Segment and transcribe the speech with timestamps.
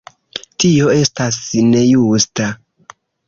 [0.63, 1.37] Tio estas
[1.75, 2.49] nejusta.